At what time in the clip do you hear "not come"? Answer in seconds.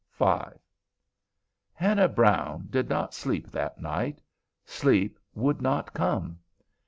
5.61-6.39